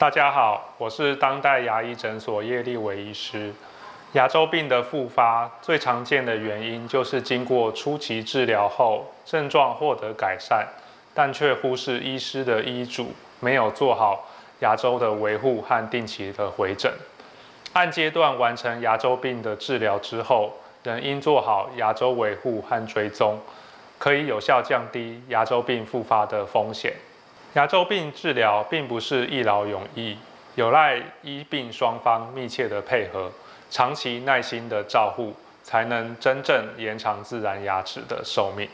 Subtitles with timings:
[0.00, 3.52] 大家好，我是当代牙医诊所叶立伟医师。
[4.12, 10.66] 牙周病的复发最常见的原因就是经过初期治疗后，症状获得改善，
[11.12, 14.26] 但却忽视医师的医嘱，没有做好
[14.60, 16.90] 牙周的维护和定期的回诊。
[17.74, 20.50] 按阶段完成牙周病的治疗之后，
[20.82, 23.38] 仍应做好牙周维护和追踪，
[23.98, 26.94] 可以有效降低牙周病复发的风险。
[27.54, 30.16] 牙周病治疗并不是一劳永逸，
[30.54, 33.30] 有赖医病双方密切的配合。
[33.68, 38.68] 长期耐心的照护，才能真正延长自然牙齿的寿命。